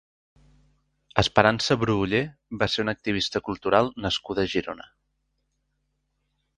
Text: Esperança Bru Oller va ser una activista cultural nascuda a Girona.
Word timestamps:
Esperança 1.23 1.77
Bru 1.83 1.97
Oller 2.07 2.23
va 2.63 2.69
ser 2.77 2.87
una 2.87 2.97
activista 2.99 3.45
cultural 3.51 3.95
nascuda 4.09 4.49
a 4.49 4.53
Girona. 4.57 4.93